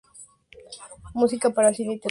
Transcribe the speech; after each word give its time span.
Música 1.13 1.51
para 1.51 1.69
cine 1.75 1.93
y 1.93 1.99
televisión 1.99 2.09